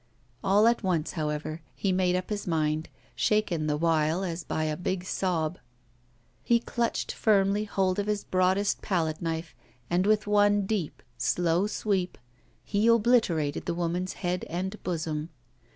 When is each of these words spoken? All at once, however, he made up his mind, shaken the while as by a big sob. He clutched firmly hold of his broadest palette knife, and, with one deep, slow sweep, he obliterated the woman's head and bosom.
All 0.43 0.65
at 0.67 0.81
once, 0.81 1.11
however, 1.11 1.61
he 1.75 1.91
made 1.91 2.15
up 2.15 2.31
his 2.31 2.47
mind, 2.47 2.89
shaken 3.15 3.67
the 3.67 3.77
while 3.77 4.23
as 4.23 4.43
by 4.43 4.63
a 4.63 4.75
big 4.75 5.03
sob. 5.03 5.59
He 6.41 6.59
clutched 6.59 7.11
firmly 7.11 7.65
hold 7.65 7.99
of 7.99 8.07
his 8.07 8.23
broadest 8.23 8.81
palette 8.81 9.21
knife, 9.21 9.53
and, 9.91 10.07
with 10.07 10.25
one 10.25 10.65
deep, 10.65 11.03
slow 11.19 11.67
sweep, 11.67 12.17
he 12.63 12.87
obliterated 12.87 13.67
the 13.67 13.75
woman's 13.75 14.13
head 14.13 14.43
and 14.49 14.81
bosom. 14.81 15.29